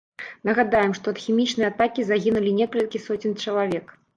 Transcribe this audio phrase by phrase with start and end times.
[0.47, 3.97] Нагадаем, што ад хімічнай атакі загінулі некалькі соцень чалавек.